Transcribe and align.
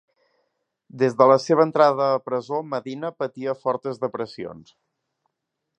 Des 1.01 1.17
de 1.19 1.27
la 1.31 1.35
seva 1.43 1.65
entrada 1.67 2.07
a 2.15 2.23
presó 2.31 2.63
Medina 2.71 3.13
patia 3.25 3.57
fortes 3.67 4.05
depressions. 4.07 4.75